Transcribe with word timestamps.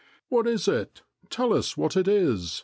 "What 0.29 0.47
is 0.47 0.67
it? 0.67 1.03
Tell 1.29 1.53
us 1.53 1.77
what 1.77 1.95
it 1.95 2.07
is 2.07 2.59